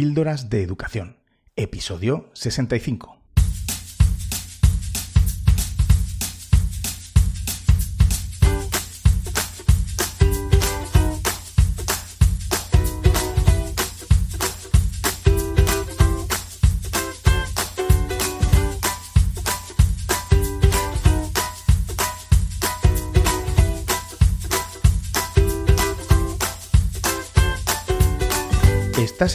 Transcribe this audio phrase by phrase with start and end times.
[0.00, 1.18] Píldoras de Educación,
[1.56, 3.19] episodio 65.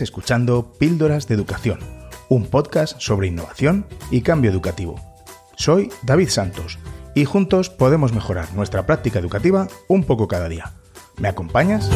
[0.01, 1.79] Escuchando Píldoras de Educación,
[2.27, 4.99] un podcast sobre innovación y cambio educativo.
[5.55, 6.79] Soy David Santos
[7.13, 10.73] y juntos podemos mejorar nuestra práctica educativa un poco cada día.
[11.17, 11.89] ¿Me acompañas?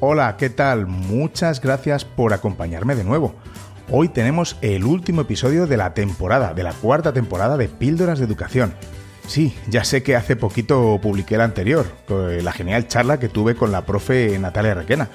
[0.00, 0.86] Hola, ¿qué tal?
[0.86, 3.34] Muchas gracias por acompañarme de nuevo.
[3.90, 8.26] Hoy tenemos el último episodio de la temporada, de la cuarta temporada de Píldoras de
[8.26, 8.74] Educación.
[9.28, 13.54] Sí, ya sé que hace poquito publiqué la anterior, eh, la genial charla que tuve
[13.54, 15.10] con la profe Natalia Requena,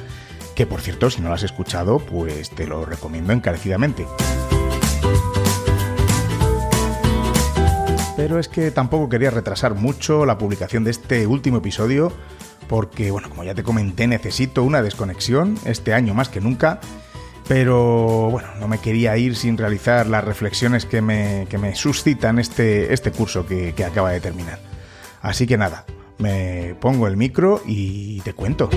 [0.56, 4.06] que por cierto, si no la has escuchado, pues te lo recomiendo encarecidamente.
[8.16, 12.14] Pero es que tampoco quería retrasar mucho la publicación de este último episodio,
[12.68, 16.80] porque, bueno, como ya te comenté, necesito una desconexión este año más que nunca
[17.48, 22.40] pero bueno, no me quería ir sin realizar las reflexiones que me, que me suscitan
[22.40, 24.60] este, este curso que, que acaba de terminar.
[25.22, 25.86] Así que nada,
[26.18, 28.70] me pongo el micro y te cuento.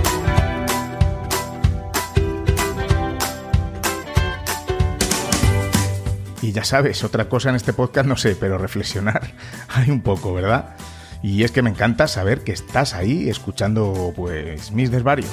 [6.47, 9.33] Y ya sabes, otra cosa en este podcast no sé, pero reflexionar
[9.69, 10.77] hay un poco, ¿verdad?
[11.23, 15.31] Y es que me encanta saber que estás ahí escuchando pues mis desvarios.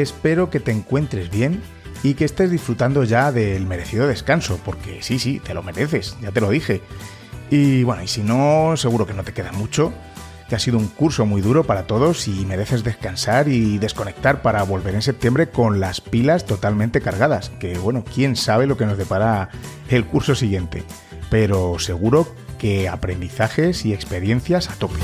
[0.00, 1.60] Espero que te encuentres bien
[2.02, 6.30] y que estés disfrutando ya del merecido descanso, porque sí, sí, te lo mereces, ya
[6.30, 6.80] te lo dije.
[7.50, 9.92] Y bueno, y si no, seguro que no te queda mucho,
[10.48, 14.62] que ha sido un curso muy duro para todos y mereces descansar y desconectar para
[14.62, 18.96] volver en septiembre con las pilas totalmente cargadas, que bueno, quién sabe lo que nos
[18.96, 19.50] depara
[19.90, 20.84] el curso siguiente,
[21.28, 25.00] pero seguro que aprendizajes y experiencias a tope.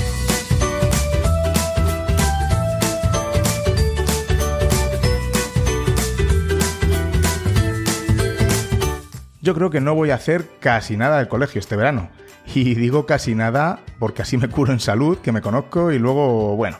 [9.49, 12.09] Yo creo que no voy a hacer casi nada del colegio este verano.
[12.53, 16.55] Y digo casi nada porque así me curo en salud, que me conozco y luego,
[16.55, 16.77] bueno.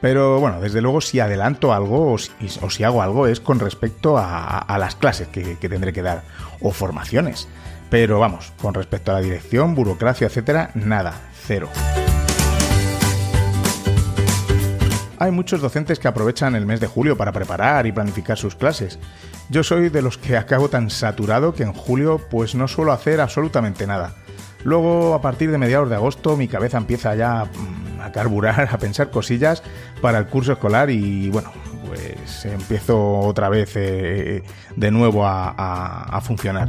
[0.00, 2.18] Pero bueno, desde luego si adelanto algo o
[2.70, 6.22] si, hago algo es con respecto a, las clases que, que, tendré que dar
[6.60, 7.48] o formaciones.
[7.90, 11.68] Pero vamos, con respecto a la dirección, burocracia, etcétera, nada, cero.
[15.20, 18.98] Hay muchos docentes que aprovechan el mes de julio para preparar y planificar sus clases.
[19.50, 23.20] Yo soy de los que acabo tan saturado que en julio pues no suelo hacer
[23.20, 24.14] absolutamente nada.
[24.64, 28.78] Luego, a partir de mediados de agosto, mi cabeza empieza ya mm, a carburar, a
[28.78, 29.62] pensar cosillas
[30.00, 31.52] para el curso escolar y bueno,
[31.86, 34.42] pues empiezo otra vez eh,
[34.74, 36.66] de nuevo a funcionar.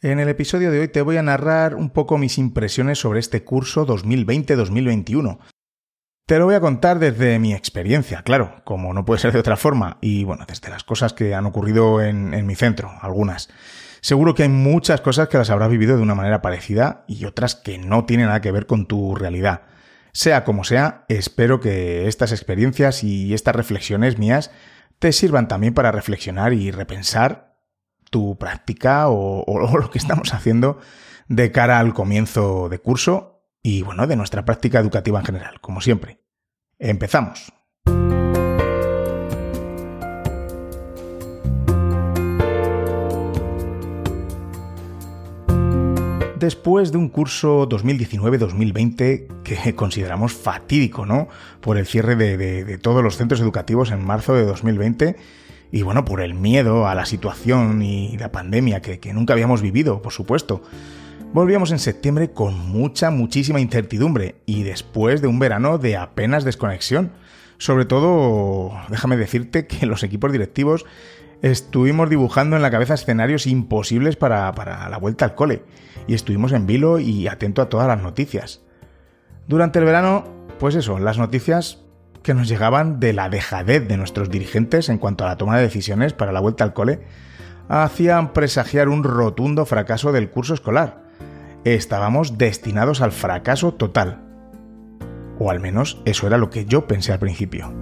[0.00, 3.42] En el episodio de hoy te voy a narrar un poco mis impresiones sobre este
[3.42, 5.38] curso 2020-2021.
[6.26, 9.56] Te lo voy a contar desde mi experiencia, claro, como no puede ser de otra
[9.56, 13.48] forma, y bueno, desde las cosas que han ocurrido en mi centro, algunas.
[14.00, 17.54] Seguro que hay muchas cosas que las habrás vivido de una manera parecida y otras
[17.54, 19.62] que no tienen nada que ver con tu realidad.
[20.12, 24.50] Sea como sea, espero que estas experiencias y estas reflexiones mías
[24.98, 27.47] te sirvan también para reflexionar y repensar
[28.10, 29.44] tu práctica o,
[29.78, 30.78] lo que estamos haciendo
[31.28, 35.80] de cara al comienzo de curso y bueno, de nuestra práctica educativa en general, como
[35.80, 36.20] siempre.
[36.78, 37.52] Empezamos.
[46.38, 51.28] Después de un curso 2019-2020 que consideramos fatídico, ¿no?
[51.60, 55.16] Por el cierre de, de todos los centros educativos en marzo de 2020,
[55.70, 60.00] y bueno, por el miedo a la situación y la pandemia que, nunca habíamos vivido,
[60.00, 60.62] por supuesto.
[61.32, 67.12] Volvíamos en septiembre con mucha, muchísima incertidumbre y después de un verano de apenas desconexión.
[67.58, 70.86] Sobre todo, déjame decirte que los equipos directivos
[71.42, 75.62] estuvimos dibujando en la cabeza escenarios imposibles para, para, la vuelta al cole
[76.06, 78.62] y estuvimos en vilo y atento a todas las noticias.
[79.46, 80.24] Durante el verano,
[80.58, 81.84] pues eso, las noticias
[82.22, 85.62] que nos llegaban de la dejadez de nuestros dirigentes en cuanto a la toma de
[85.62, 87.00] decisiones para la vuelta al cole
[87.68, 91.02] hacían presagiar un rotundo fracaso del curso escolar.
[91.64, 94.22] Estábamos destinados al fracaso total.
[95.38, 97.72] O al menos eso era lo que yo pensé al principio.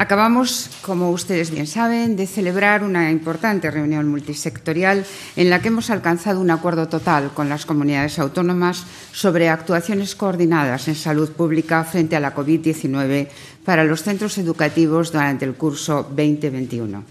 [0.00, 5.04] Acabamos, como ustedes bien saben, de celebrar una importante reunión multisectorial
[5.36, 10.88] en la que hemos alcanzado un acuerdo total con las comunidades autónomas sobre actuaciones coordinadas
[10.88, 13.28] en salud pública frente a la COVID-19
[13.66, 17.04] para los centros educativos durante el curso 2021.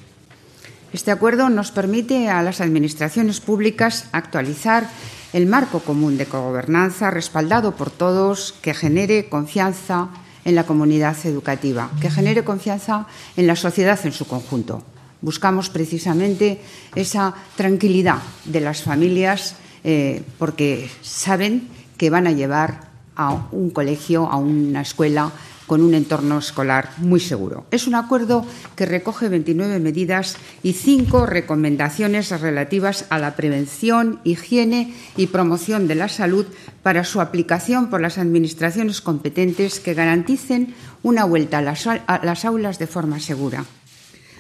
[0.92, 4.90] Este acuerdo nos permite a las administraciones públicas actualizar
[5.34, 10.10] el marco común de cogobernanza respaldado por todos que genere confianza
[10.50, 13.06] en la comunidad educativa, que genere confianza
[13.38, 14.84] en la sociedad en su conjunto.
[15.22, 16.60] Buscamos precisamente
[16.96, 24.28] esa tranquilidad de las familias eh, porque saben que van a llevar a un colegio,
[24.28, 25.32] a una escuela,
[25.70, 27.64] con un entorno escolar muy seguro.
[27.70, 28.44] Es un acuerdo
[28.76, 35.94] que recoge 29 medidas y cinco recomendaciones relativas a la prevención, higiene y promoción de
[35.94, 36.48] la salud
[36.82, 40.74] para su aplicación por las administraciones competentes que garanticen
[41.04, 43.64] una vuelta a las, aulas de forma segura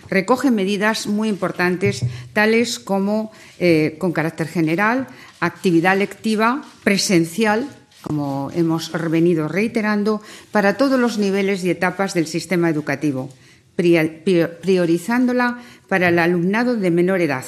[0.09, 2.03] recoge medidas muy importantes,
[2.33, 5.05] tales como, eh, con carácter general,
[5.39, 7.69] actividad lectiva presencial
[8.01, 13.29] como hemos venido reiterando, para todos los niveles y etapas del sistema educativo,
[13.75, 17.45] priorizándola para el alumnado de menor edad,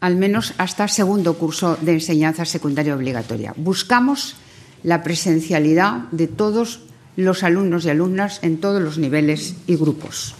[0.00, 3.54] al menos hasta segundo curso de enseñanza secundaria obligatoria.
[3.56, 4.36] Buscamos
[4.82, 6.86] la presencialidad de todos
[7.16, 10.34] los alumnos y alumnas en todos los niveles y grupos.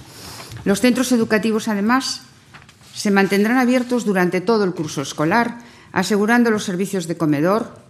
[0.65, 2.23] Los centros educativos, además,
[2.95, 5.59] se mantendrán abiertos durante todo el curso escolar,
[5.93, 7.82] asegurando los servicios de comedor,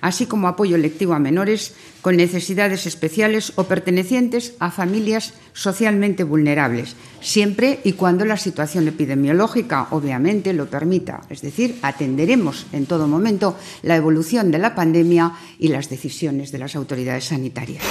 [0.00, 6.96] así como apoyo lectivo a menores con necesidades especiales o pertenecientes a familias socialmente vulnerables,
[7.20, 11.22] siempre y cuando la situación epidemiológica obviamente lo permita.
[11.30, 16.58] Es decir, atenderemos en todo momento la evolución de la pandemia y las decisiones de
[16.58, 17.82] las autoridades sanitarias.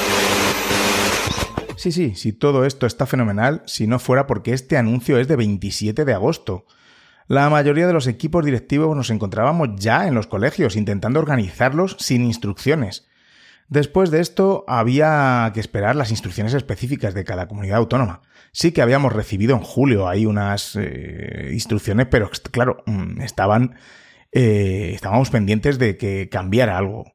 [1.78, 5.36] Sí, sí, si todo esto está fenomenal, si no fuera porque este anuncio es de
[5.36, 6.66] 27 de agosto.
[7.28, 12.24] La mayoría de los equipos directivos nos encontrábamos ya en los colegios intentando organizarlos sin
[12.24, 13.06] instrucciones.
[13.68, 18.22] Después de esto había que esperar las instrucciones específicas de cada comunidad autónoma.
[18.54, 23.76] Sí que habíamos recibido en julio ahí unas eh, instrucciones, pero claro, mm, estaban
[24.32, 27.12] eh, estábamos pendientes de que cambiara algo.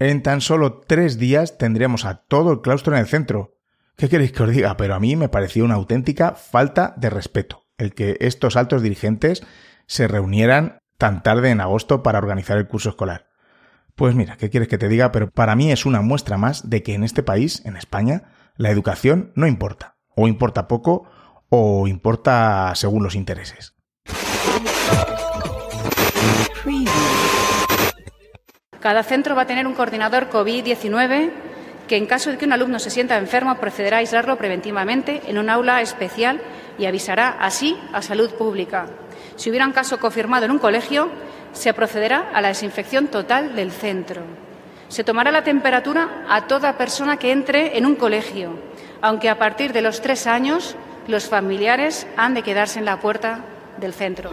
[0.00, 3.54] En tan solo tres días tendríamos a todo el claustro en el centro.
[3.96, 4.76] ¿Qué queréis que os diga?
[4.76, 9.42] Pero a mí me pareció una auténtica falta de respeto el que estos altos dirigentes
[9.86, 13.28] se reunieran tan tarde en agosto para organizar el curso escolar.
[13.94, 15.12] Pues mira, ¿qué quieres que te diga?
[15.12, 18.24] Pero para mí es una muestra más de que en este país, en España,
[18.56, 19.96] la educación no importa.
[20.14, 21.08] O importa poco
[21.48, 23.74] o importa según los intereses.
[28.80, 31.30] Cada centro va a tener un coordinador COVID-19
[31.88, 35.38] que en caso de que un alumno se sienta enfermo procederá a aislarlo preventivamente en
[35.38, 36.40] un aula especial
[36.78, 38.86] y avisará así a salud pública.
[39.36, 41.10] Si hubiera un caso confirmado en un colegio,
[41.52, 44.22] se procederá a la desinfección total del centro.
[44.88, 48.58] Se tomará la temperatura a toda persona que entre en un colegio,
[49.00, 50.76] aunque a partir de los tres años
[51.08, 53.44] los familiares han de quedarse en la puerta
[53.80, 54.30] del centro.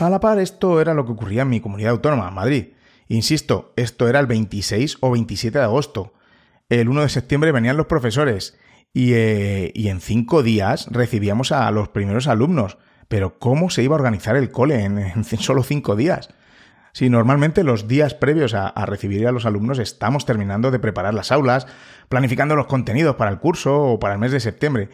[0.00, 2.74] A la par, esto era lo que ocurría en mi comunidad autónoma, Madrid.
[3.08, 6.12] Insisto, esto era el 26 o 27 de agosto.
[6.68, 8.58] El 1 de septiembre venían los profesores
[8.94, 12.78] eh, y, en cinco días recibíamos a los primeros alumnos.
[13.08, 16.30] Pero ¿cómo se iba a organizar el cole en, solo cinco días?
[16.92, 21.32] Si normalmente los días previos a, recibir a los alumnos estamos terminando de preparar las
[21.32, 21.66] aulas,
[22.08, 24.90] planificando los contenidos para el curso o para el mes de septiembre.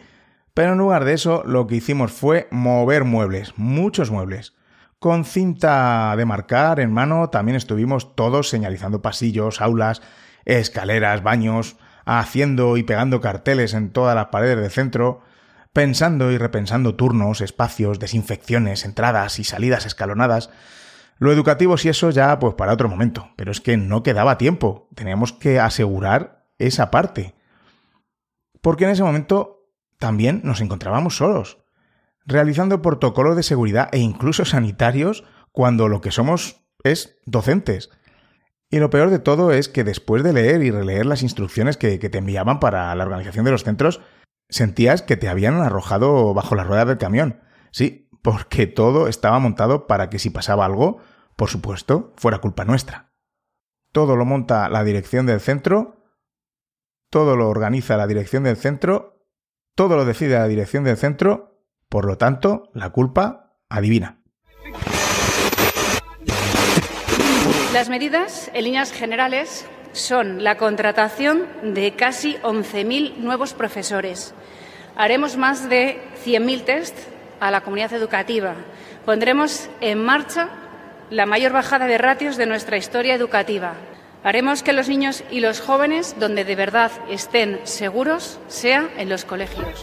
[0.55, 4.55] Pero en lugar de eso, lo que hicimos fue mover muebles, muchos muebles.
[4.97, 10.01] Con cinta de marcar en mano también estuvimos todos señalizando pasillos, aulas,
[10.45, 15.21] escaleras, baños, haciendo y pegando carteles en todas las paredes del centro,
[15.73, 20.49] pensando y repensando turnos, espacios, desinfecciones, entradas y salidas escalonadas.
[21.17, 24.89] Lo educativo si eso ya pues para otro momento, pero es que no quedaba tiempo,
[24.95, 27.35] teníamos que asegurar esa parte.
[28.61, 29.67] Porque en ese momento
[29.99, 31.59] también nos encontrábamos solos,
[32.25, 37.91] realizando protocolos de seguridad e incluso sanitarios cuando lo que somos es docentes.
[38.71, 41.99] Y lo peor de todo es que después de leer y releer las instrucciones que,
[41.99, 44.01] te enviaban para la organización de los centros,
[44.47, 47.41] sentías que te habían arrojado bajo las ruedas del camión.
[47.71, 50.99] Sí, porque todo estaba montado para que si pasaba algo,
[51.35, 53.11] por supuesto, fuera culpa nuestra.
[53.91, 56.05] Todo lo monta la dirección del centro,
[57.09, 59.27] todo lo organiza la dirección del centro,
[59.75, 64.20] todo lo decide la dirección del centro, por lo tanto, la culpa adivina.
[67.73, 74.33] Las medidas, en líneas generales, son la contratación de casi 11.000 nuevos profesores.
[74.97, 76.97] Haremos más de 100.000 test
[77.39, 78.55] a la comunidad educativa.
[79.05, 80.49] Pondremos en marcha
[81.09, 83.73] la mayor bajada de ratios de nuestra historia educativa.
[84.21, 89.23] Haremos que los niños y los jóvenes, donde de verdad estén seguros, sea en los
[89.23, 89.81] colegios.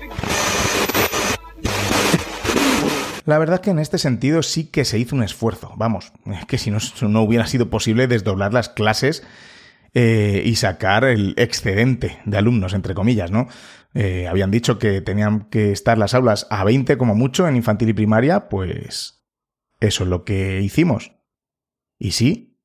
[3.28, 5.74] La verdad que en este sentido sí que se hizo un esfuerzo.
[5.76, 9.22] Vamos, es que si no, no hubiera sido posible desdoblar las clases
[9.92, 13.46] eh, y sacar el excedente de alumnos, entre comillas, ¿no?
[13.92, 17.90] Eh, habían dicho que tenían que estar las aulas a 20 como mucho en infantil
[17.90, 19.22] y primaria, pues
[19.78, 21.12] eso es lo que hicimos.
[21.98, 22.58] Y sí,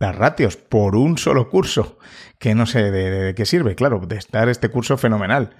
[0.00, 2.00] las ratios por un solo curso,
[2.40, 5.54] que no sé de, qué sirve, claro, de estar este curso fenomenal.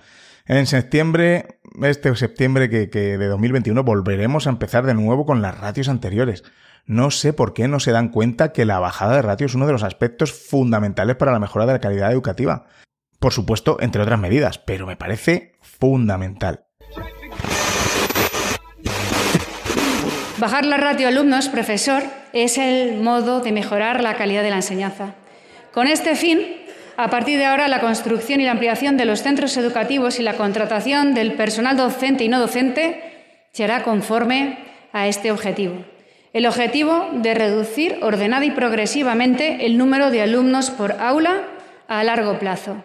[0.51, 5.89] En septiembre, este septiembre que, de 2021, volveremos a empezar de nuevo con las ratios
[5.89, 6.43] anteriores.
[6.87, 9.69] No sé por qué no se dan cuenta que la bajada de ratio es uno
[9.69, 12.67] de los aspectos fundamentales para la mejora de la calidad educativa.
[13.21, 16.65] Por supuesto, entre otras medidas, pero me parece fundamental.
[20.39, 22.03] Bajar la ratio alumnos-profesor
[22.33, 25.15] es el modo de mejorar la calidad de la enseñanza.
[25.73, 26.41] Con este fin,
[27.03, 30.37] a partir de ahora, la construcción y la ampliación de los centros educativos y la
[30.37, 34.59] contratación del personal docente y no docente será conforme
[34.93, 35.83] a este objetivo.
[36.35, 41.49] El objetivo de reducir ordenada y progresivamente el número de alumnos por aula
[41.89, 42.85] a largo plazo.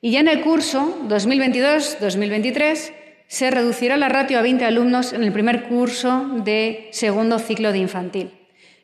[0.00, 2.92] Y ya en el curso 2022-2023
[3.28, 7.78] se reducirá la ratio a 20 alumnos en el primer curso de segundo ciclo de
[7.78, 8.32] infantil.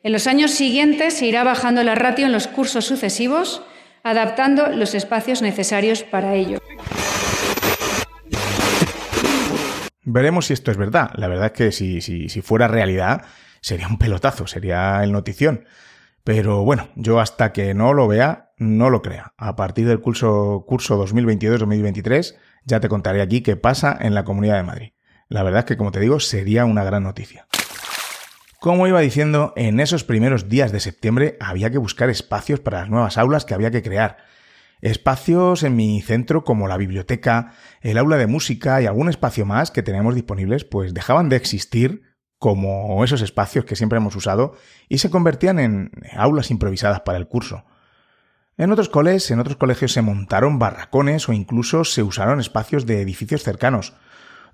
[0.03, 3.61] En los años siguientes se irá bajando la ratio en los cursos sucesivos,
[4.03, 6.59] adaptando los espacios necesarios para ello.
[10.03, 11.11] Veremos si esto es verdad.
[11.15, 13.23] La verdad es que si, si, si fuera realidad,
[13.61, 15.65] sería un pelotazo, sería el notición.
[16.23, 19.33] Pero bueno, yo hasta que no lo vea, no lo crea.
[19.37, 24.57] A partir del curso, curso 2022-2023 ya te contaré aquí qué pasa en la Comunidad
[24.57, 24.91] de Madrid.
[25.29, 27.47] La verdad es que, como te digo, sería una gran noticia.
[28.63, 32.89] Como iba diciendo, en esos primeros días de septiembre había que buscar espacios para las
[32.89, 34.19] nuevas aulas que había que crear.
[34.79, 39.69] Espacios en mi centro como la biblioteca, el aula de música y algún espacio más
[39.69, 42.03] que tenemos disponibles, pues dejaban de existir
[42.39, 44.55] como esos espacios que siempre hemos usado
[44.87, 47.65] y se convertían en aulas improvisadas para el curso.
[48.55, 53.01] En otros coles, en otros colegios se montaron barracones o incluso se usaron espacios de
[53.01, 53.93] edificios cercanos.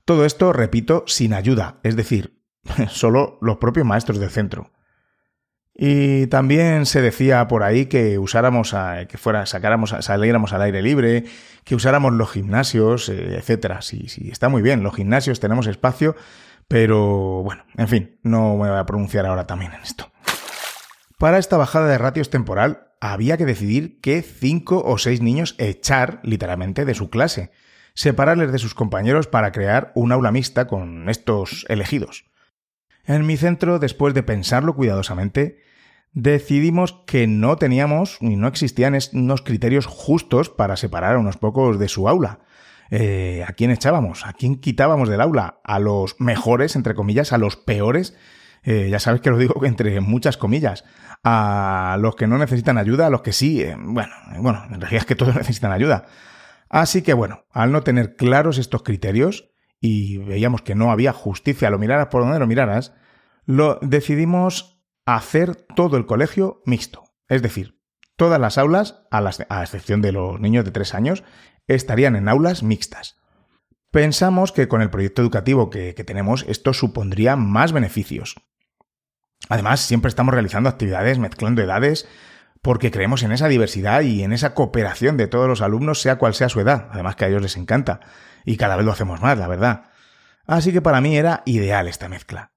[0.04, 2.39] Todo esto, repito, sin ayuda, es decir,
[2.90, 4.72] solo los propios maestros del centro.
[5.82, 10.82] Y también se decía por ahí que usáramos a, que fuera, sacáramos, saliéramos al aire
[10.82, 11.24] libre,
[11.64, 13.82] que usáramos los gimnasios, eh, etcétera.
[13.82, 14.84] Sí, sí, está muy bien.
[14.84, 16.18] Los gimnasios tenemos espacio,
[16.68, 20.12] pero bueno, en fin, no me voy a pronunciar ahora también en esto.
[21.18, 26.20] Para esta bajada de ratios temporal había que decidir qué cinco o seis niños echar
[26.24, 27.52] literalmente de su clase,
[27.94, 32.29] separarles de sus compañeros para crear un aula mixta con estos elegidos.
[33.10, 35.64] En mi centro, después de pensarlo cuidadosamente,
[36.14, 41.80] decidimos que no teníamos y no existían unos criterios justos para separar a unos pocos
[41.80, 42.42] de su aula,
[42.92, 44.28] eh, ¿a quién echábamos?
[44.28, 45.60] ¿A quién quitábamos del aula?
[45.64, 48.16] ¿A los mejores, entre comillas, a los peores?
[48.62, 50.86] Eh, ya sabes que lo digo entre muchas comillas.
[51.24, 53.64] A los que no necesitan ayuda, a los que sí.
[53.64, 56.06] Eh, bueno, bueno, en realidad es que todos necesitan ayuda.
[56.70, 59.50] Así que bueno, al no tener claros estos criterios
[59.80, 62.94] y veíamos que no había justicia, lo miraras por donde lo miraras,
[63.46, 67.06] lo decidimos hacer todo el colegio mixto.
[67.28, 67.80] Es decir,
[68.16, 69.20] todas las aulas, a,
[69.50, 71.24] a excepción de los niños de tres años,
[71.68, 73.20] estarían en aulas mixtas.
[73.92, 78.36] Pensamos que con el proyecto educativo que, tenemos esto supondría más beneficios.
[79.48, 82.08] Además, siempre estamos realizando actividades mezclando edades
[82.62, 86.34] porque creemos en esa diversidad y en esa cooperación de todos los alumnos, sea cual
[86.34, 86.90] sea su edad.
[86.92, 88.02] Además que a ellos les encanta.
[88.46, 89.84] Y cada vez lo hacemos más, la verdad.
[90.46, 92.52] Así que para mí era ideal esta mezcla.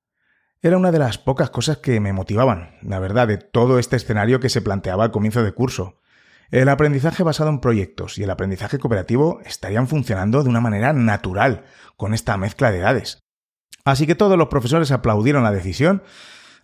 [0.60, 4.38] Era una de las pocas cosas que me motivaban, la verdad, de todo este escenario
[4.38, 6.00] que se planteaba al comienzo de curso.
[6.50, 11.64] El aprendizaje basado en proyectos y el aprendizaje cooperativo estarían funcionando de una manera natural
[11.96, 13.22] con esta mezcla de edades.
[13.84, 16.02] Así que todos los profesores aplaudieron la decisión,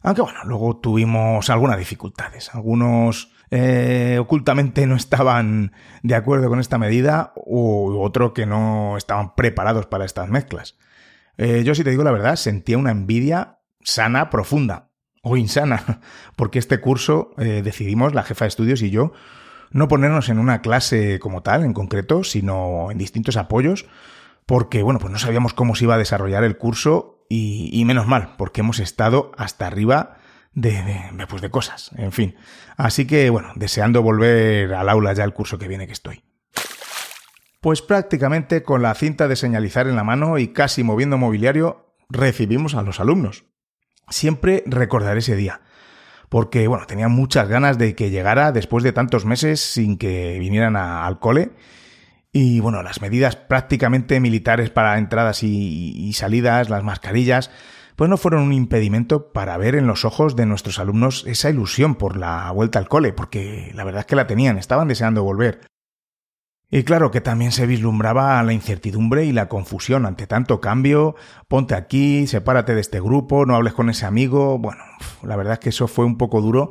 [0.02, 2.54] aunque bueno, luego tuvimos algunas dificultades.
[2.54, 9.34] Algunos eh, ocultamente no estaban de acuerdo con esta medida u otros que no estaban
[9.34, 10.76] preparados para estas mezclas.
[11.36, 14.90] Eh, yo, si te digo la verdad, sentía una envidia sana, profunda
[15.22, 16.00] o insana,
[16.36, 19.12] porque este curso eh, decidimos, la jefa de estudios y yo,
[19.70, 23.86] no ponernos en una clase como tal, en concreto, sino en distintos apoyos,
[24.46, 28.34] porque, bueno, pues no sabíamos cómo se iba a desarrollar el curso y, menos mal,
[28.36, 30.18] porque hemos estado hasta arriba
[30.52, 30.82] de,
[31.28, 32.36] pues de cosas, en fin.
[32.76, 36.24] Así que, bueno, deseando volver al aula ya el curso que viene que estoy.
[37.60, 42.74] Pues prácticamente con la cinta de señalizar en la mano y casi moviendo mobiliario, recibimos
[42.74, 43.44] a los alumnos.
[44.08, 45.60] Siempre recordaré ese día
[46.28, 50.76] porque bueno, tenía muchas ganas de que llegara después de tantos meses sin que vinieran
[50.76, 51.50] al cole.
[52.40, 57.50] Y bueno, las medidas prácticamente militares para entradas y, salidas, las mascarillas,
[57.96, 61.96] pues no fueron un impedimento para ver en los ojos de nuestros alumnos esa ilusión
[61.96, 65.62] por la vuelta al cole, porque la verdad es que la tenían, estaban deseando volver.
[66.70, 71.16] Y claro que también se vislumbraba la incertidumbre y la confusión ante tanto cambio,
[71.48, 74.60] ponte aquí, sepárate de este grupo, no hables con ese amigo.
[74.60, 74.84] Bueno,
[75.24, 76.70] la verdad es que eso fue un poco duro,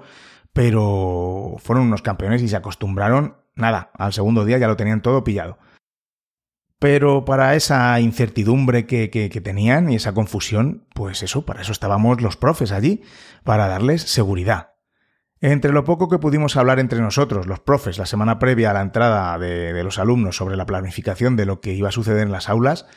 [0.53, 5.23] pero fueron unos campeones y se acostumbraron, nada, al segundo día ya lo tenían todo
[5.23, 5.57] pillado.
[6.79, 12.21] Pero para esa incertidumbre que, que, tenían y esa confusión, pues eso, para eso estábamos
[12.21, 13.01] los profes allí,
[13.43, 14.77] para darles seguridad,
[15.39, 18.81] entre lo poco que pudimos hablar entre nosotros, los profes, la semana previa a la
[18.81, 22.49] entrada de, los alumnos sobre la planificación de lo que iba a suceder en las
[22.49, 22.87] aulas,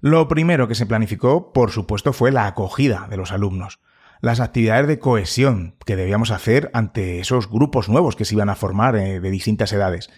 [0.00, 3.80] lo primero que se planificó, por supuesto, fue la acogida de los alumnos,
[4.20, 8.54] las actividades de cohesión que debíamos hacer ante esos grupos nuevos que se iban a
[8.54, 10.10] formar eh, de distintas edades.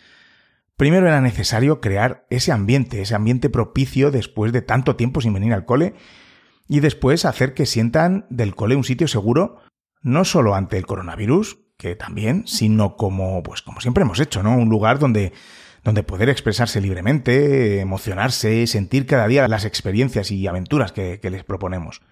[0.76, 5.52] Primero era necesario crear ese ambiente, ese ambiente propicio después de tanto tiempo sin venir
[5.52, 5.94] al cole,
[6.68, 9.60] y después hacer que sientan del cole un sitio seguro
[10.02, 14.56] no solo ante el coronavirus, que también, sino como, pues como siempre hemos hecho, ¿no?
[14.56, 15.32] Un lugar donde,
[15.82, 21.44] donde poder expresarse libremente, emocionarse, sentir cada día las experiencias y aventuras que, que les
[21.44, 22.02] proponemos.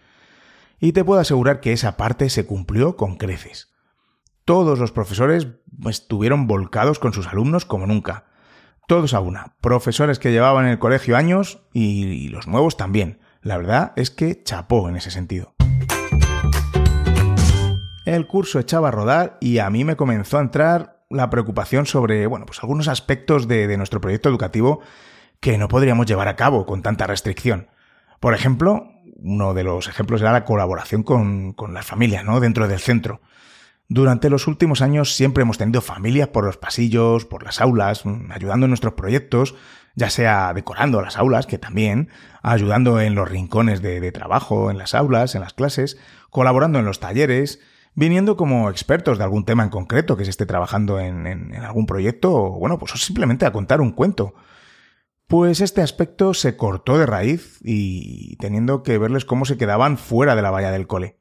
[0.78, 3.72] Y te puedo asegurar que esa parte se cumplió con creces.
[4.44, 5.48] Todos los profesores
[5.88, 8.26] estuvieron volcados con sus alumnos como nunca.
[8.86, 9.56] Todos a una.
[9.60, 13.20] Profesores que llevaban en el colegio años y los nuevos también.
[13.42, 15.56] La verdad es que chapó en ese sentido
[18.06, 22.26] el curso echaba a rodar y a mí me comenzó a entrar la preocupación sobre,
[22.26, 24.80] bueno, pues algunos aspectos de, nuestro proyecto educativo
[25.40, 27.68] que no podríamos llevar a cabo con tanta restricción.
[28.20, 32.40] Por ejemplo, uno de los ejemplos era la colaboración con, con las familias, ¿no?
[32.40, 33.20] Dentro del centro.
[33.88, 38.66] Durante los últimos años siempre hemos tenido familias por los pasillos, por las aulas, ayudando
[38.66, 39.54] en nuestros proyectos,
[39.94, 42.10] ya sea decorando las aulas, que también,
[42.42, 45.98] ayudando en los rincones de, de trabajo, en las aulas, en las clases,
[46.30, 47.60] colaborando en los talleres,
[47.96, 52.32] viniendo como expertos de algún tema en concreto que se esté trabajando en, algún proyecto
[52.32, 54.34] o, bueno, pues simplemente a contar un cuento.
[55.28, 60.36] Pues este aspecto se cortó de raíz y teniendo que verles cómo se quedaban fuera
[60.36, 61.18] de la valla del cole.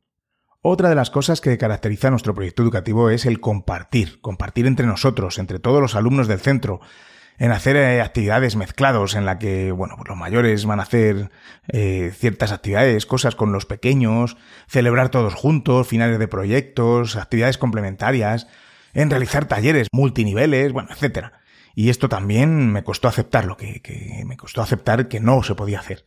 [0.61, 5.39] Otra de las cosas que caracteriza nuestro proyecto educativo es el compartir, compartir entre nosotros,
[5.39, 6.81] entre todos los alumnos del centro,
[7.39, 11.31] en hacer eh, actividades mezclados en la que, bueno, pues los mayores van a hacer
[11.67, 14.37] eh, ciertas actividades, cosas con los pequeños,
[14.67, 18.47] celebrar todos juntos, finales de proyectos, actividades complementarias,
[18.93, 21.44] en realizar talleres multiniveles, bueno, etcétera.
[21.75, 25.79] Y esto también me costó aceptarlo, que, que me costó aceptar que no se podía
[25.79, 26.05] hacer.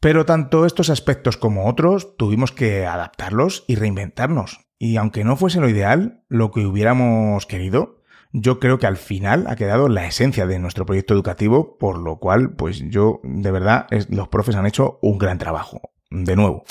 [0.00, 4.60] Pero tanto estos aspectos como otros tuvimos que adaptarlos y reinventarnos.
[4.78, 7.98] Y aunque no fuese lo ideal, lo que hubiéramos querido,
[8.32, 12.18] yo creo que al final ha quedado la esencia de nuestro proyecto educativo, por lo
[12.18, 15.80] cual, pues yo, de verdad, los profes han hecho un gran trabajo.
[16.10, 16.64] De nuevo.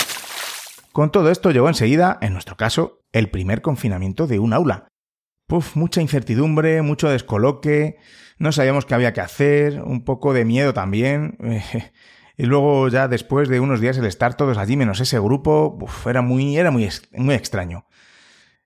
[0.93, 4.87] Con todo esto llegó enseguida, en nuestro caso, el primer confinamiento de un aula.
[5.47, 7.97] Puf, mucha incertidumbre, mucho descoloque,
[8.37, 11.37] no sabíamos qué había que hacer, un poco de miedo también.
[12.37, 16.21] y luego ya después de unos días el estar todos allí menos ese grupo, era
[16.21, 17.85] muy, era muy, muy extraño.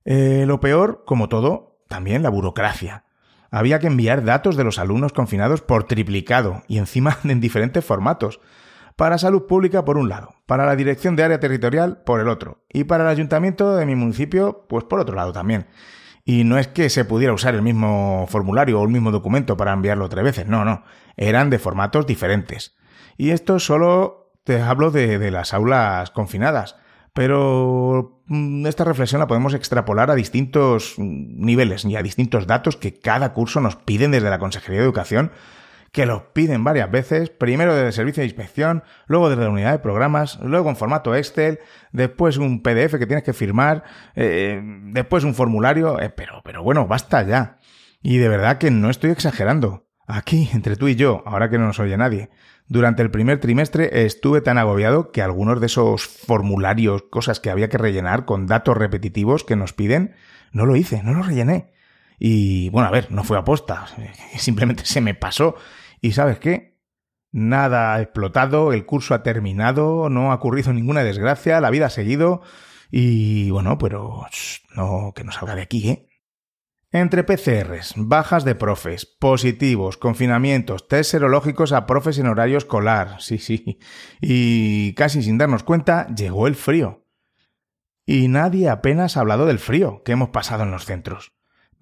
[0.06, 3.06] Eh, lo peor, como todo, también la burocracia.
[3.52, 8.40] Había que enviar datos de los alumnos confinados por triplicado y encima en diferentes formatos.
[8.96, 12.64] Para salud pública por un lado, para la dirección de área territorial por el otro
[12.70, 15.68] y para el ayuntamiento de mi municipio pues por otro lado también.
[16.24, 19.74] Y no es que se pudiera usar el mismo formulario o el mismo documento para
[19.74, 20.84] enviarlo tres veces, no, no,
[21.18, 22.76] eran de formatos diferentes.
[23.18, 26.76] Y esto solo te hablo de, de las aulas confinadas.
[27.14, 33.00] Pero mm, esta reflexión la podemos extrapolar a distintos niveles y a distintos datos que
[33.00, 35.32] cada curso nos piden desde la Consejería de Educación,
[35.92, 39.72] que los piden varias veces, primero desde el servicio de inspección, luego desde la unidad
[39.72, 41.60] de programas, luego en formato Excel,
[41.92, 43.84] después un PDF que tienes que firmar,
[44.16, 44.62] eh,
[44.94, 47.58] después un formulario, eh, pero, pero bueno, basta ya.
[48.02, 49.88] Y de verdad que no estoy exagerando.
[50.08, 52.30] Aquí, entre tú y yo, ahora que no nos oye nadie,
[52.72, 57.68] Durante el primer trimestre estuve tan agobiado que algunos de esos formularios, cosas que había
[57.68, 60.16] que rellenar con datos repetitivos que nos piden,
[60.54, 61.74] no lo hice, no lo rellené.
[62.18, 63.88] Y bueno, a ver, no fue aposta,
[64.38, 65.56] simplemente se me pasó.
[66.02, 66.80] ¿Y sabes qué?
[67.32, 71.90] Nada ha explotado, el curso ha terminado, no ha ocurrido ninguna desgracia, la vida ha
[71.90, 72.42] seguido.
[72.90, 74.26] Y bueno, pero
[74.76, 76.08] no que no salga de aquí, ¿eh?
[76.94, 83.38] Entre PCRs, bajas de profes, positivos, confinamientos, test serológicos a profes en horario escolar, sí,
[83.38, 83.80] sí,
[84.20, 87.06] y casi sin darnos cuenta llegó el frío.
[88.06, 91.32] Y nadie apenas ha hablado del frío que hemos pasado en los centros.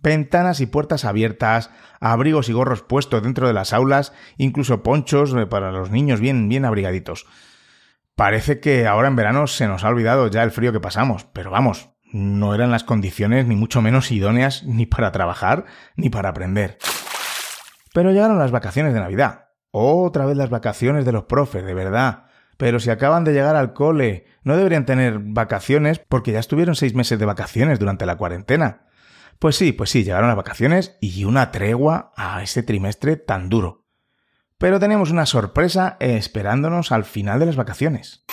[0.01, 5.71] Ventanas y puertas abiertas, abrigos y gorros puestos dentro de las aulas, incluso ponchos para
[5.71, 7.25] los niños bien, bien abrigaditos.
[8.15, 11.51] Parece que ahora en verano se nos ha olvidado ya el frío que pasamos, pero
[11.51, 16.77] vamos, no eran las condiciones ni mucho menos idóneas ni para trabajar ni para aprender.
[17.93, 19.49] Pero llegaron las vacaciones de Navidad.
[19.71, 22.25] Otra vez las vacaciones de los profes, de verdad.
[22.57, 26.93] Pero si acaban de llegar al cole, no deberían tener vacaciones porque ya estuvieron seis
[26.93, 28.88] meses de vacaciones durante la cuarentena.
[29.39, 33.85] Pues sí, pues sí, llegaron las vacaciones y una tregua a ese trimestre tan duro.
[34.57, 38.25] Pero tenemos una sorpresa esperándonos al final de las vacaciones.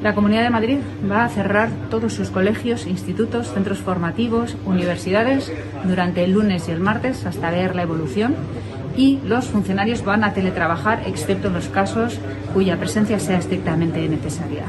[0.00, 0.78] La Comunidad de Madrid
[1.10, 5.52] va a cerrar todos sus colegios, institutos, centros formativos, universidades
[5.82, 8.36] durante el lunes y el martes hasta ver la evolución
[8.96, 12.20] y los funcionarios van a teletrabajar excepto en los casos
[12.54, 14.64] cuya presencia sea estrictamente necesaria.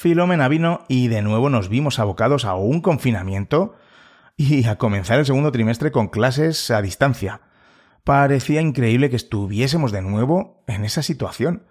[0.00, 3.74] Filomena vino y de nuevo nos vimos abocados a un confinamiento
[4.34, 7.42] y a comenzar el segundo trimestre con clases a distancia.
[8.02, 11.66] Parecía increíble que estuviésemos de nuevo en esa situación.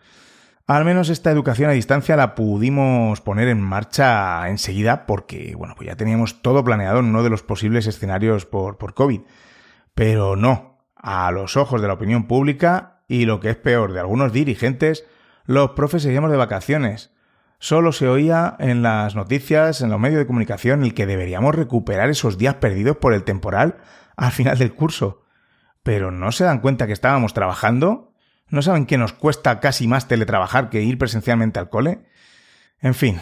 [0.67, 5.87] Al menos esta educación a distancia la pudimos poner en marcha enseguida porque, bueno, pues
[5.87, 9.21] ya teníamos todo planeado en uno de los posibles escenarios por, por COVID.
[9.95, 14.01] Pero no, a los ojos de la opinión pública y lo que es peor de
[14.01, 15.07] algunos dirigentes,
[15.45, 17.11] los profes seguíamos de vacaciones.
[17.59, 22.09] Solo se oía en las noticias, en los medios de comunicación, el que deberíamos recuperar
[22.09, 23.77] esos días perdidos por el temporal
[24.15, 25.23] al final del curso.
[25.83, 28.09] Pero no se dan cuenta que estábamos trabajando
[28.49, 31.99] ¿No saben que nos cuesta casi más teletrabajar que ir presencialmente al cole?
[32.81, 33.19] En fin,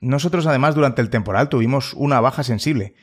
[0.00, 2.94] nosotros además durante el temporal tuvimos una baja sensible.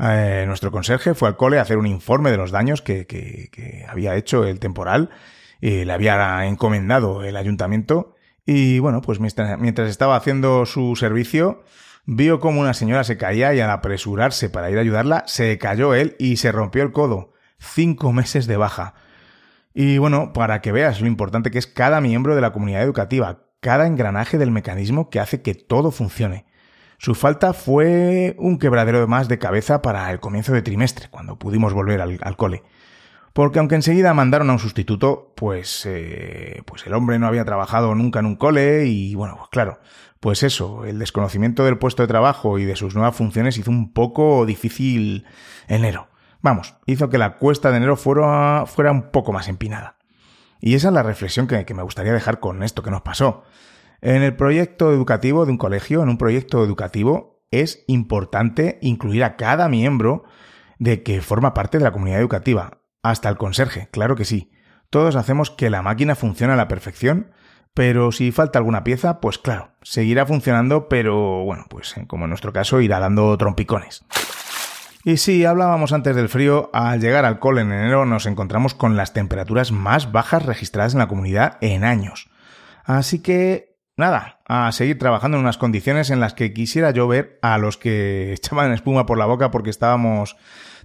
[0.00, 3.86] Eh, nuestro conserje fue al cole a hacer un informe de los daños que, que,
[3.88, 5.10] había hecho el temporal,
[5.60, 8.14] y le había encomendado el ayuntamiento
[8.50, 11.64] y bueno, pues mientras, mientras estaba haciendo su servicio,
[12.06, 15.92] vio como una señora se caía y al apresurarse para ir a ayudarla, se cayó
[15.92, 17.34] él y se rompió el codo.
[17.58, 18.94] Cinco meses de baja.
[19.74, 23.42] Y bueno, para que veas lo importante que es cada miembro de la comunidad educativa,
[23.60, 26.46] cada engranaje del mecanismo que hace que todo funcione.
[26.96, 31.74] Su falta fue un quebradero más de cabeza para el comienzo de trimestre, cuando pudimos
[31.74, 32.62] volver al, cole.
[33.38, 37.94] Porque aunque enseguida mandaron a un sustituto, pues, eh, pues el hombre no había trabajado
[37.94, 39.78] nunca en un cole y bueno, pues claro,
[40.18, 43.92] pues eso, el desconocimiento del puesto de trabajo y de sus nuevas funciones hizo un
[43.92, 45.24] poco difícil
[45.68, 46.08] enero.
[46.40, 49.98] Vamos, hizo que la cuesta de enero fuera, fuera un poco más empinada.
[50.60, 53.44] Y esa es la reflexión que, que me gustaría dejar con esto que nos pasó.
[54.00, 59.36] En el proyecto educativo de un colegio, en un proyecto educativo, es importante incluir a
[59.36, 60.24] cada miembro
[60.80, 62.78] de que forma parte de la comunidad educativa,
[63.10, 64.50] hasta el conserje, claro que sí.
[64.90, 67.30] Todos hacemos que la máquina funcione a la perfección,
[67.74, 72.52] pero si falta alguna pieza, pues claro, seguirá funcionando, pero bueno, pues como en nuestro
[72.52, 74.04] caso irá dando trompicones.
[75.04, 78.96] Y si hablábamos antes del frío, al llegar al cole en enero nos encontramos con
[78.96, 82.28] las temperaturas más bajas registradas en la comunidad en años.
[82.84, 87.38] Así que, nada, a seguir trabajando en unas condiciones en las que quisiera yo ver
[87.42, 90.36] a los que echaban espuma por la boca porque estábamos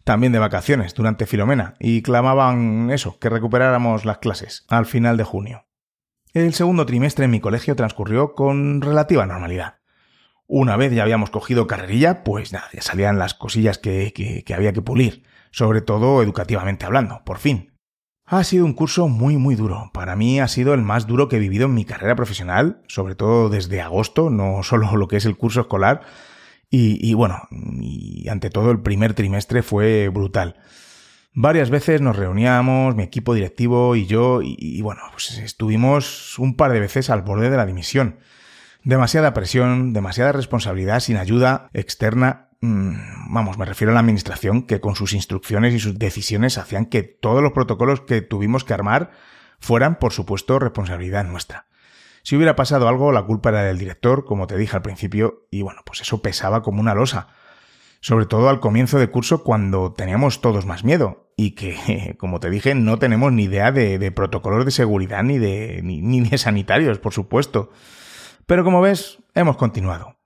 [0.03, 5.23] también de vacaciones durante Filomena y clamaban eso, que recuperáramos las clases al final de
[5.23, 5.65] junio.
[6.33, 9.75] El segundo trimestre en mi colegio transcurrió con relativa normalidad.
[10.47, 14.73] Una vez ya habíamos cogido carrerilla, pues nada, ya salían las cosillas que, que, había
[14.73, 17.71] que pulir, sobre todo educativamente hablando, por fin.
[18.25, 19.91] Ha sido un curso muy muy duro.
[19.93, 23.15] Para mí ha sido el más duro que he vivido en mi carrera profesional, sobre
[23.15, 26.01] todo desde agosto, no solo lo que es el curso escolar.
[26.75, 30.55] Y, bueno, y ante todo el primer trimestre fue brutal.
[31.35, 36.55] Varias veces nos reuníamos, mi equipo directivo y yo, y, y bueno, pues estuvimos un
[36.55, 38.17] par de veces al borde de la dimisión.
[38.83, 42.49] Demasiada presión, demasiada responsabilidad sin ayuda externa.
[42.61, 42.95] Mm,
[43.31, 47.03] vamos, me refiero a la administración que con sus instrucciones y sus decisiones hacían que
[47.03, 49.11] todos los protocolos que tuvimos que armar
[49.59, 51.67] fueran, por supuesto, responsabilidad nuestra.
[52.23, 55.61] Si hubiera pasado algo, la culpa era del director, como te dije al principio, y
[55.61, 57.27] bueno, pues eso pesaba como una losa.
[57.99, 62.49] sobre todo al comienzo de curso cuando teníamos todos más miedo y que, como te
[62.49, 67.13] dije, no tenemos ni idea de, protocolos de seguridad ni de, ni, de sanitarios, por
[67.13, 67.71] supuesto.
[68.45, 70.17] Pero como ves, hemos continuado.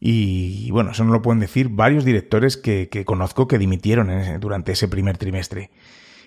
[0.00, 4.88] Y bueno, eso nos lo pueden decir varios directores que, conozco que dimitieron durante ese
[4.88, 5.70] primer trimestre.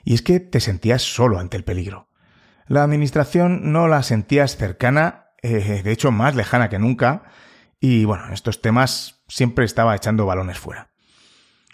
[0.05, 2.07] Y es que te sentías solo ante el peligro.
[2.67, 7.23] La administración no la sentías cercana, eh, de hecho más lejana que nunca,
[7.79, 10.89] y bueno, en estos temas siempre estaba echando balones fuera.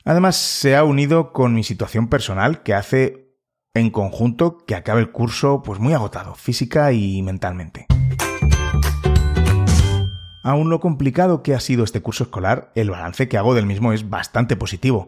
[0.03, 3.37] Además, se ha unido con mi situación personal que hace
[3.73, 7.87] en conjunto que acabe el curso pues muy agotado, física y mentalmente.
[10.43, 13.93] Aún lo complicado que ha sido este curso escolar, el balance que hago del mismo
[13.93, 15.07] es bastante positivo.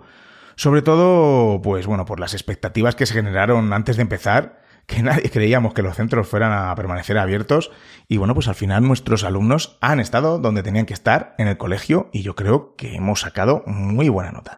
[0.55, 5.29] Sobre todo, pues bueno, por las expectativas que se generaron antes de empezar que nadie
[5.29, 7.71] creíamos que los centros fueran a permanecer abiertos
[8.07, 11.57] y bueno, pues al final nuestros alumnos han estado donde tenían que estar en el
[11.57, 14.57] colegio y yo creo que hemos sacado muy buena nota.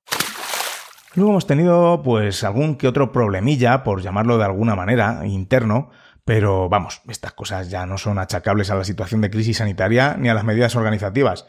[1.16, 5.90] Luego hemos tenido pues algún que otro problemilla, por llamarlo de alguna manera, interno,
[6.26, 10.28] pero vamos, estas cosas ya no son achacables a la situación de crisis sanitaria ni
[10.28, 11.46] a las medidas organizativas.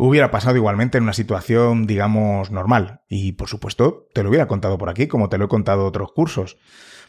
[0.00, 3.00] Hubiera pasado igualmente en una situación, digamos, normal.
[3.08, 6.12] Y por supuesto, te lo hubiera contado por aquí, como te lo he contado otros
[6.12, 6.56] cursos.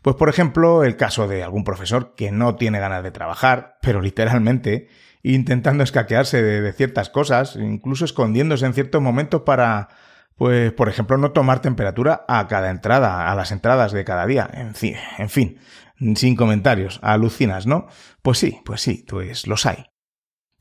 [0.01, 4.01] Pues por ejemplo, el caso de algún profesor que no tiene ganas de trabajar, pero
[4.01, 4.87] literalmente,
[5.21, 9.89] intentando escaquearse de, ciertas cosas, incluso escondiéndose en ciertos momentos para,
[10.35, 14.49] pues, por ejemplo, no tomar temperatura a cada entrada, a las entradas de cada día.
[14.51, 15.59] En fin, en fin,
[16.15, 17.85] sin comentarios, alucinas, ¿no?
[18.23, 19.85] Pues sí, pues sí, pues los hay.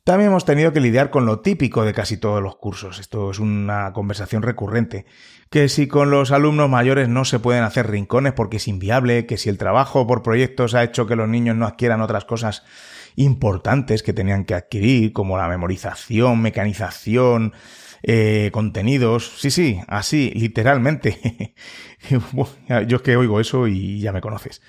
[0.08, 2.98] También hemos tenido que lidiar con lo típico de casi todos los cursos.
[2.98, 5.04] Esto es una conversación recurrente.
[5.50, 9.36] Que si con los alumnos mayores no se pueden hacer rincones porque es inviable, que
[9.36, 12.62] si el trabajo por proyectos ha hecho que los niños no adquieran otras cosas
[13.16, 17.52] importantes que tenían que adquirir, como la memorización, mecanización,
[18.02, 19.30] eh, contenidos.
[19.36, 21.54] Sí, sí, así, literalmente.
[22.86, 24.62] Yo es que oigo eso y ya me conoces.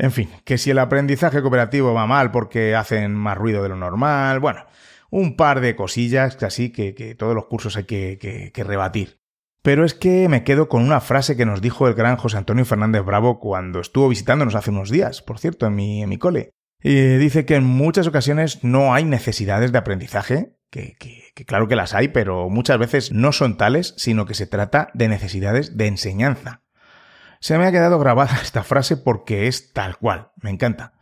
[0.00, 3.76] En fin, que si el aprendizaje cooperativo va mal porque hacen más ruido de lo
[3.76, 4.64] normal, bueno,
[5.10, 9.20] un par de cosillas así que, todos los cursos hay que, rebatir.
[9.60, 12.64] Pero es que me quedo con una frase que nos dijo el gran José Antonio
[12.64, 16.54] Fernández Bravo cuando estuvo visitándonos hace unos días, por cierto, en mi, cole.
[16.82, 20.96] Y dice que en muchas ocasiones no hay necesidades de aprendizaje, que,
[21.46, 25.08] claro que las hay, pero muchas veces no son tales, sino que se trata de
[25.08, 26.62] necesidades de enseñanza.
[27.40, 30.92] Se me ha quedado grabada esta frase porque es tal cual, me encanta.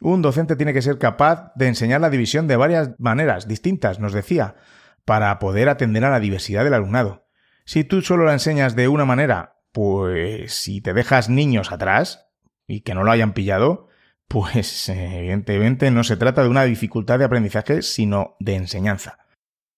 [0.00, 4.12] Un docente tiene que ser capaz de enseñar la división de varias maneras distintas, nos
[4.12, 4.56] decía,
[5.04, 7.26] para poder atender a la diversidad del alumnado.
[7.64, 12.28] Si tú solo la enseñas de una manera, pues si te dejas niños atrás
[12.66, 13.88] y que no lo hayan pillado,
[14.28, 19.18] pues evidentemente no se trata de una dificultad de aprendizaje, sino de enseñanza.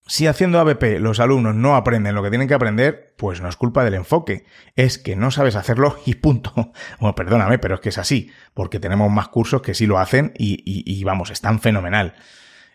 [0.09, 3.55] Si haciendo ABP los alumnos no aprenden lo que tienen que aprender, pues no es
[3.55, 4.43] culpa del enfoque,
[4.75, 6.51] es que no sabes hacerlo y punto.
[6.99, 10.33] Bueno, perdóname, pero es que es así, porque tenemos más cursos que sí lo hacen
[10.35, 12.15] y, y, vamos, están fenomenal.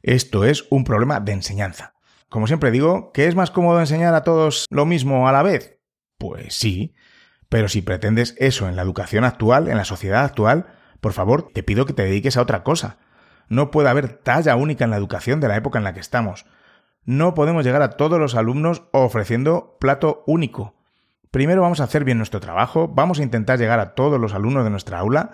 [0.05, 1.95] Esto es un problema de enseñanza.
[2.29, 5.81] Como siempre digo, ¿que es más cómodo enseñar a todos lo mismo a la vez?
[6.19, 6.95] Pues sí,
[7.49, 10.67] pero si pretendes eso en la educación actual, en la sociedad actual,
[11.01, 12.99] por favor, te pido que te dediques a otra cosa.
[13.49, 16.47] No puede haber talla única en la educación de la época en la que estamos
[17.05, 20.75] no podemos llegar a todos los alumnos ofreciendo plato único.
[21.31, 24.65] Primero vamos a hacer bien nuestro trabajo, vamos a intentar llegar a todos los alumnos
[24.65, 25.33] de nuestra aula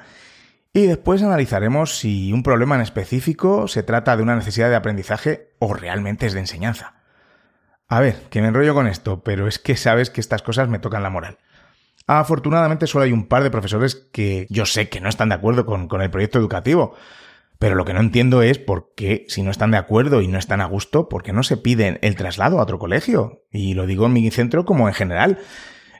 [0.72, 5.50] y después analizaremos si un problema en específico se trata de una necesidad de aprendizaje
[5.58, 6.94] o realmente es de enseñanza.
[7.88, 10.78] A ver, que me enrollo con esto, pero es que sabes que estas cosas me
[10.78, 11.38] tocan la moral.
[12.06, 15.66] Afortunadamente solo hay un par de profesores que yo sé que no están de acuerdo
[15.66, 16.94] con, con el proyecto educativo,
[17.60, 20.38] pero lo que no entiendo es por qué, si no están de acuerdo y no
[20.38, 23.44] están a gusto, por qué no se piden el traslado a otro colegio.
[23.50, 25.38] Y lo digo en mi centro como en general.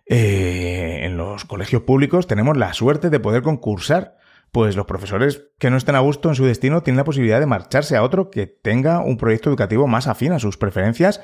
[0.07, 4.17] Eh, en los colegios públicos tenemos la suerte de poder concursar.
[4.53, 7.47] Pues los profesores que no estén a gusto en su destino tienen la posibilidad de
[7.47, 11.21] marcharse a otro que tenga un proyecto educativo más afín a sus preferencias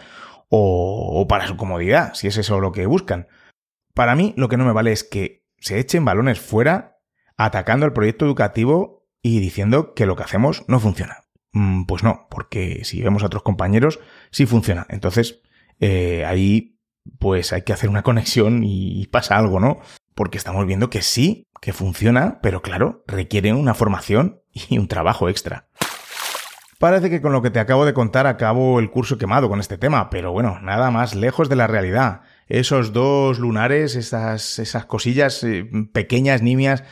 [0.51, 3.27] o, o para su comodidad, si es eso lo que buscan.
[3.95, 6.99] Para mí lo que no me vale es que se echen balones fuera
[7.39, 8.96] atacando el proyecto educativo
[9.27, 11.25] y diciendo que lo que hacemos no funciona.
[11.51, 13.99] Mm, pues no, porque si vemos a otros compañeros,
[14.31, 14.87] sí funciona.
[14.89, 15.41] Entonces,
[15.81, 16.79] eh, ahí
[17.19, 19.81] pues hay que hacer una conexión y pasa algo, ¿no?
[20.15, 25.29] Porque estamos viendo que sí, que funciona, pero claro, requiere una formación y un trabajo
[25.29, 25.67] extra.
[26.79, 29.77] Parece que con lo que te acabo de contar acabo el curso quemado con este
[29.77, 32.21] tema, pero bueno, nada más lejos de la realidad.
[32.47, 36.85] Esos dos lunares, esas, esas cosillas eh, pequeñas, nimias,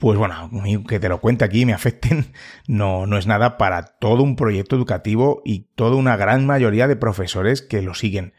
[0.00, 0.50] pues bueno,
[0.88, 2.32] que te lo cuente aquí me afecten,
[2.66, 6.96] no, no es nada para todo un proyecto educativo y toda una gran mayoría de
[6.96, 8.32] profesores que lo siguen.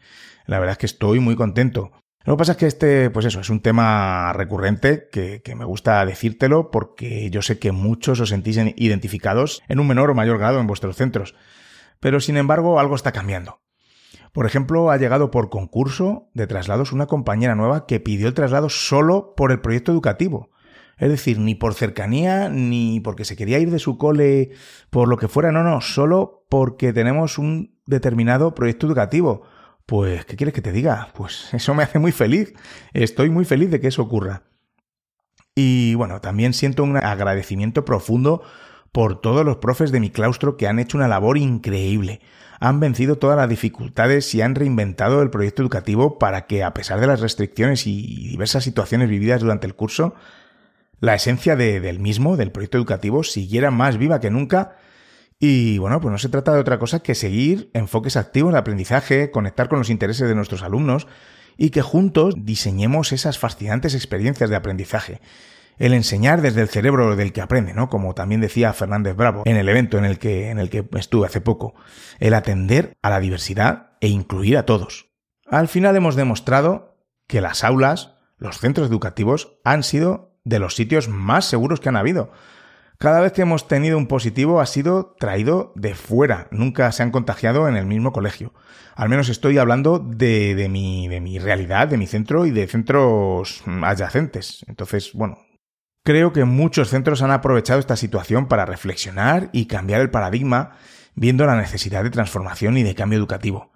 [0.44, 1.92] La verdad es que estoy muy contento.
[2.24, 5.64] Lo que pasa es que este, pues eso, es un tema recurrente que, que, me
[5.64, 10.38] gusta decírtelo porque yo sé que muchos os sentís identificados en un menor o mayor
[10.38, 11.34] grado en vuestros centros.
[12.00, 13.60] Pero sin embargo, algo está cambiando.
[14.32, 18.68] Por ejemplo, ha llegado por concurso de traslados una compañera nueva que pidió el traslado
[18.68, 20.50] solo por el proyecto educativo.
[21.02, 24.52] Es decir, ni por cercanía, ni porque se quería ir de su cole,
[24.88, 29.42] por lo que fuera, no, no, solo porque tenemos un determinado proyecto educativo.
[29.84, 31.08] Pues, ¿qué quieres que te diga?
[31.16, 32.54] Pues eso me hace muy feliz.
[32.92, 34.44] Estoy muy feliz de que eso ocurra.
[35.56, 38.44] Y bueno, también siento un agradecimiento profundo
[38.92, 42.20] por todos los profes de mi claustro que han hecho una labor increíble.
[42.60, 47.00] Han vencido todas las dificultades y han reinventado el proyecto educativo para que, a pesar
[47.00, 50.14] de las restricciones y diversas situaciones vividas durante el curso,
[51.02, 54.76] la esencia del mismo, del proyecto educativo, siguiera más viva que nunca
[55.40, 58.60] y bueno, pues no se trata de otra cosa que seguir enfoques activos en el
[58.60, 61.08] aprendizaje, conectar con los intereses de nuestros alumnos
[61.58, 65.20] y que juntos diseñemos esas fascinantes experiencias de aprendizaje.
[65.76, 67.88] El enseñar desde el cerebro del que aprende, ¿no?
[67.88, 71.26] Como también decía Fernández Bravo en el evento en el que, en el que estuve
[71.26, 71.74] hace poco.
[72.20, 75.10] El atender a la diversidad e incluir a todos.
[75.48, 81.08] Al final hemos demostrado que las aulas, los centros educativos, han sido de los sitios
[81.08, 82.32] más seguros que han habido.
[83.02, 87.10] Cada vez que hemos tenido un positivo ha sido traído de fuera, nunca se han
[87.10, 88.54] contagiado en el mismo colegio.
[88.94, 92.68] Al menos estoy hablando de, de, mi, de mi realidad, de mi centro y de
[92.68, 94.64] centros adyacentes.
[94.68, 95.38] Entonces, bueno,
[96.04, 100.76] creo que muchos centros han aprovechado esta situación para reflexionar y cambiar el paradigma,
[101.16, 103.72] viendo la necesidad de transformación y de cambio educativo.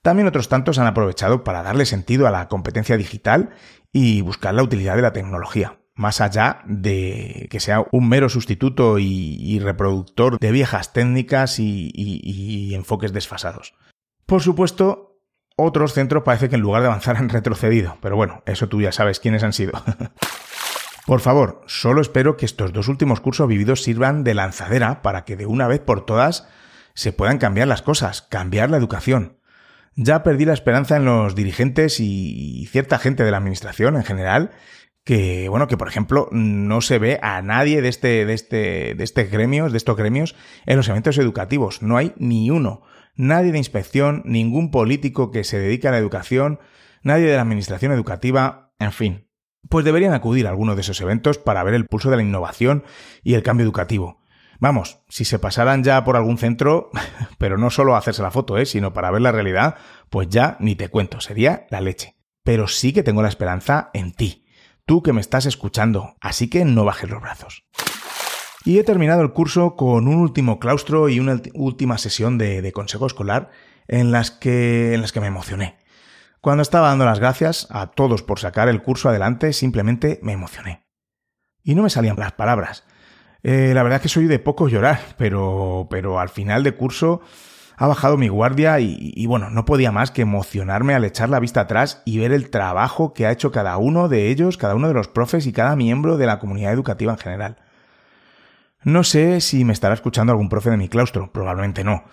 [0.00, 3.50] También otros tantos han aprovechado para darle sentido a la competencia digital
[3.92, 8.98] y buscar la utilidad de la tecnología más allá de que sea un mero sustituto
[8.98, 13.74] y, reproductor de viejas técnicas y, enfoques desfasados.
[14.24, 15.20] Por supuesto,
[15.56, 18.92] otros centros parece que en lugar de avanzar han retrocedido, pero bueno, eso tú ya
[18.92, 19.72] sabes quiénes han sido.
[21.06, 25.36] por favor, solo espero que estos dos últimos cursos vividos sirvan de lanzadera para que
[25.36, 26.48] de una vez por todas
[26.94, 29.36] se puedan cambiar las cosas, cambiar la educación.
[29.96, 34.52] Ya perdí la esperanza en los dirigentes y cierta gente de la administración en general
[35.10, 39.02] que, bueno, que por ejemplo no se ve a nadie de este, de este, de
[39.02, 41.82] este gremios, de estos gremios en los eventos educativos.
[41.82, 42.82] No hay ni uno.
[43.16, 46.60] Nadie de inspección, ningún político que se dedique a la educación,
[47.02, 49.28] nadie de la administración educativa, en fin.
[49.68, 52.84] Pues deberían acudir a alguno de esos eventos para ver el pulso de la innovación
[53.24, 54.20] y el cambio educativo.
[54.60, 56.90] Vamos, si se pasaran ya por algún centro,
[57.38, 58.64] pero no solo a hacerse la foto, ¿eh?
[58.64, 59.74] sino para ver la realidad,
[60.08, 62.14] pues ya ni te cuento, sería la leche.
[62.44, 64.46] Pero sí que tengo la esperanza en ti
[64.90, 67.62] tú que me estás escuchando, así que no bajes los brazos.
[68.64, 73.06] Y he terminado el curso con un último claustro y una última sesión de, consejo
[73.06, 73.50] escolar
[73.86, 75.78] en las, que, en las que me emocioné.
[76.40, 80.88] Cuando estaba dando las gracias a todos por sacar el curso adelante, simplemente me emocioné.
[81.62, 82.82] Y no me salían las palabras.
[83.44, 87.20] Eh, la verdad es que soy de poco llorar, pero, pero al final de curso
[87.80, 91.62] ha bajado mi guardia y, bueno, no podía más que emocionarme al echar la vista
[91.62, 94.92] atrás y ver el trabajo que ha hecho cada uno de ellos, cada uno de
[94.92, 97.56] los profes y cada miembro de la comunidad educativa en general.
[98.84, 102.04] No sé si me estará escuchando algún profe de mi claustro, probablemente no.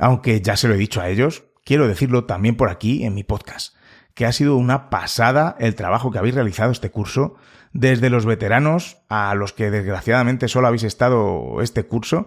[0.00, 3.22] Aunque ya se lo he dicho a ellos, quiero decirlo también por aquí en mi
[3.22, 3.76] podcast,
[4.14, 7.36] que ha sido una pasada el trabajo que habéis realizado este curso,
[7.72, 12.26] desde los veteranos a los que desgraciadamente solo habéis estado este curso,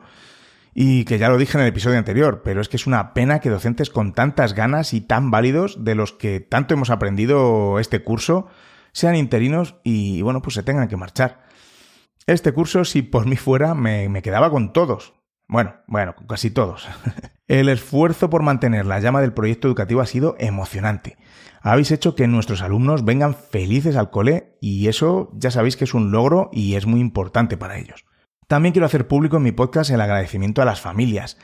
[0.77, 3.39] y que ya lo dije en el episodio anterior, pero es que es una pena
[3.39, 8.03] que docentes con tantas ganas y tan válidos de los que tanto hemos aprendido este
[8.03, 8.47] curso
[8.91, 11.45] sean interinos y bueno, pues se tengan que marchar.
[12.27, 15.13] Este curso, si por mí fuera, me, quedaba con todos.
[15.47, 16.89] Bueno, bueno, con casi todos.
[17.47, 21.17] El esfuerzo por mantener la llama del proyecto educativo ha sido emocionante.
[21.61, 25.93] Habéis hecho que nuestros alumnos vengan felices al cole y eso ya sabéis que es
[25.93, 28.05] un logro y es muy importante para ellos.
[28.47, 31.37] También quiero hacer público en mi podcast el agradecimiento a las familias,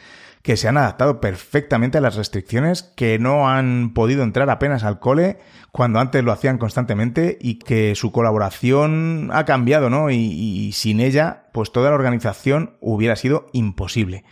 [0.43, 4.99] que se han adaptado perfectamente a las restricciones, que no han podido entrar apenas al
[4.99, 5.39] cole
[5.71, 10.09] cuando antes lo hacían constantemente y que su colaboración ha cambiado, ¿no?
[10.09, 14.23] Y, sin ella, pues toda la organización hubiera sido imposible.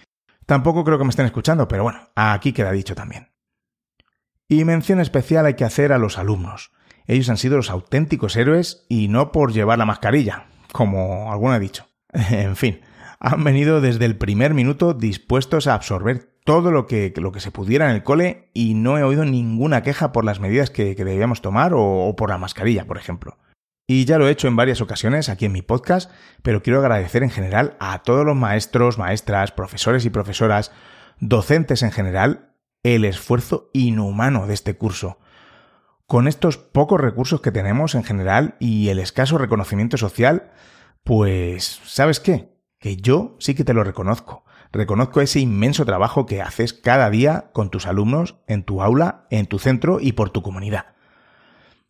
[0.45, 3.29] Tampoco creo que me estén escuchando, pero bueno, aquí queda dicho también.
[4.47, 6.71] Y mención especial hay que hacer a los alumnos.
[7.05, 11.59] Ellos han sido los auténticos héroes y no por llevar la mascarilla, como alguno ha
[11.59, 11.88] dicho.
[12.31, 12.81] En fin,
[13.19, 17.51] han venido desde el primer minuto dispuestos a absorber todo lo que, lo que se
[17.51, 21.41] pudiera en el cole y no he oído ninguna queja por las medidas que, debíamos
[21.41, 23.37] tomar o, o por la mascarilla, por ejemplo.
[23.87, 26.11] Y ya lo he hecho en varias ocasiones aquí en mi podcast,
[26.43, 30.71] pero quiero agradecer en general a todos los maestros, maestras, profesores y profesoras,
[31.19, 32.53] docentes en general,
[32.83, 35.17] el esfuerzo inhumano de este curso.
[36.05, 40.51] Con estos pocos recursos que tenemos en general y el escaso reconocimiento social,
[41.03, 42.49] pues, ¿sabes qué?
[42.79, 44.45] Que yo sí que te lo reconozco.
[44.71, 49.47] Reconozco ese inmenso trabajo que haces cada día con tus alumnos, en tu aula, en
[49.47, 50.85] tu centro y por tu comunidad.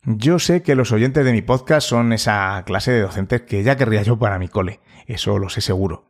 [0.02, 3.76] Yo sé que los oyentes de mi podcast son esa clase de docentes que ya
[3.76, 6.08] querría yo para mi cole, eso lo sé seguro.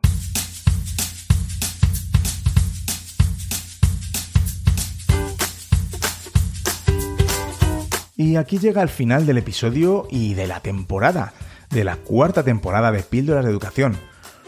[8.15, 11.33] Y aquí llega el final del episodio y de la temporada,
[11.71, 13.97] de la cuarta temporada de Píldoras de Educación.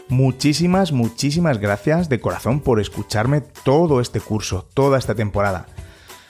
[0.08, 5.66] Muchísimas, muchísimas gracias de corazón por escucharme todo este curso, toda esta temporada.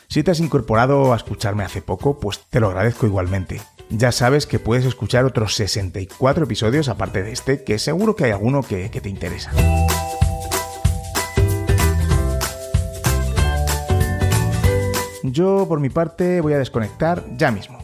[0.09, 3.61] Si te has incorporado a escucharme hace poco, pues te lo agradezco igualmente.
[3.91, 8.31] Ya sabes que puedes escuchar otros 64 episodios aparte de este, que seguro que hay
[8.31, 9.51] alguno que, que te interesa.
[15.25, 17.84] Yo, por mi parte, voy a desconectar ya mismo.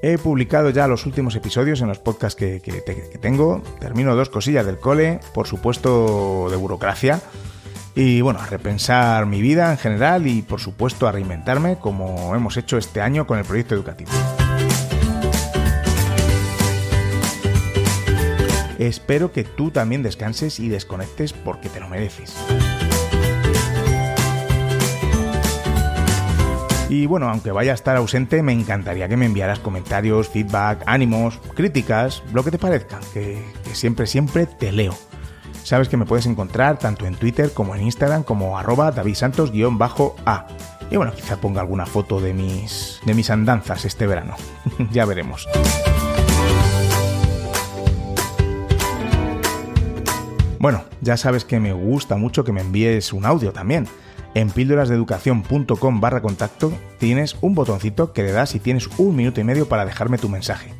[0.00, 2.60] He publicado ya los últimos episodios en los podcasts que,
[3.20, 3.62] tengo.
[3.80, 7.20] Termino dos cosillas del cole, por supuesto de burocracia.
[7.96, 12.56] Y bueno, a repensar mi vida en general y por supuesto a reinventarme como hemos
[12.56, 14.10] hecho este año con el proyecto educativo.
[18.78, 22.36] Espero que tú también descanses y desconectes porque te lo mereces.
[26.88, 31.38] Y bueno, aunque vaya a estar ausente, me encantaría que me enviaras comentarios, feedback, ánimos,
[31.54, 34.94] críticas, lo que te parezca, que, siempre, siempre te leo.
[35.64, 40.46] Sabes que me puedes encontrar tanto en Twitter como en Instagram como arroba davidsantos-a.
[40.90, 44.36] Y bueno, quizá ponga alguna foto de mis, de mis andanzas este verano.
[44.90, 45.46] ya veremos.
[50.58, 53.86] Bueno, ya sabes que me gusta mucho que me envíes un audio también.
[54.34, 59.44] En píldorasdeeducación.com barra contacto tienes un botoncito que le das y tienes un minuto y
[59.44, 60.72] medio para dejarme tu mensaje.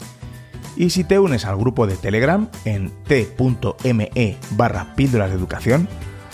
[0.76, 4.36] Y si te unes al grupo de Telegram en t.me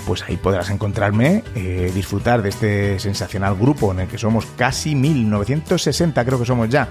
[0.07, 4.95] pues ahí podrás encontrarme, eh, disfrutar de este sensacional grupo en el que somos casi
[4.95, 6.89] 1960, creo que somos ya.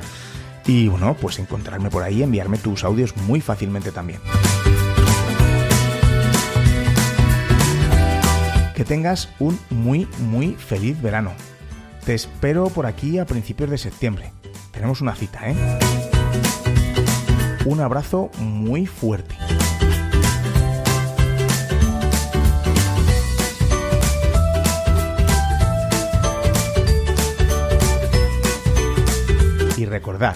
[0.65, 4.19] Y bueno, pues encontrarme por ahí, enviarme tus audios muy fácilmente también.
[8.76, 11.32] Que tengas un muy, muy feliz verano.
[12.05, 14.34] Te espero por aquí a principios de septiembre.
[14.71, 15.55] Tenemos una cita, ¿eh?
[17.65, 19.38] Un abrazo muy fuerte.
[29.78, 30.36] Y recordad,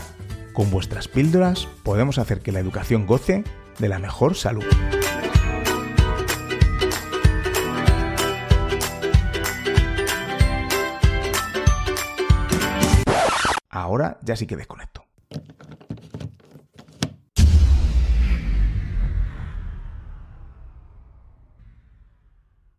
[0.54, 3.44] con vuestras píldoras podemos hacer que la educación goce
[3.80, 4.66] de la mejor salud.
[13.88, 15.06] Ahora ya sí que desconecto.